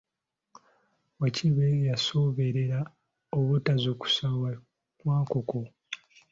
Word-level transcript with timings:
Wakibe 1.19 1.67
yasooberera 1.89 2.79
obutazuukusa 3.37 4.25
Wankoko. 5.07 5.59